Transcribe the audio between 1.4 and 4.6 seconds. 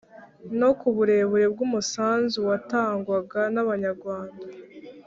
bw’umusanzu watangwaga n’Abanyarwanda